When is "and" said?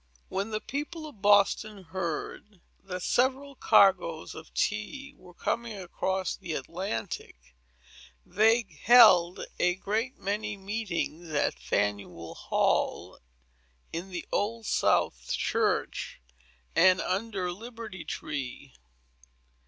16.75-16.99